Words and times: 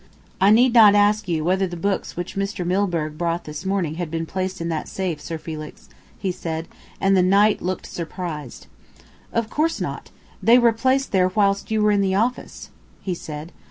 "I 0.41 0.49
need 0.49 0.73
not 0.73 0.95
ask 0.95 1.27
you 1.27 1.43
whether 1.43 1.67
the 1.67 1.77
books 1.77 2.17
which 2.17 2.33
Mr. 2.35 2.65
Milburgh 2.65 3.19
brought 3.19 3.43
this 3.43 3.63
morning 3.65 3.97
had 4.01 4.09
been 4.09 4.25
placed 4.25 4.59
in 4.59 4.67
that 4.69 4.87
safe, 4.87 5.21
Sir 5.21 5.37
Felix," 5.37 5.89
he 6.17 6.31
said, 6.31 6.67
and 6.99 7.15
the 7.15 7.21
knight 7.21 7.61
looked 7.61 7.85
surprised. 7.85 8.65
"Of 9.31 9.51
course 9.51 9.79
not. 9.79 10.09
They 10.41 10.57
were 10.57 10.73
placed 10.73 11.11
there 11.11 11.27
whilst 11.27 11.69
you 11.69 11.83
were 11.83 11.91
in 11.91 12.01
the 12.01 12.15
office," 12.15 12.71
he 13.03 13.13
said. 13.13 13.51